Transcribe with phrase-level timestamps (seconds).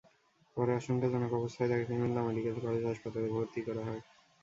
[0.57, 4.01] পরে আশঙ্কাজনক অবস্থায় তাঁকে কুমিল্লা মেডিকেল কলেজ হাসপাতালে ভর্তি করা হয়।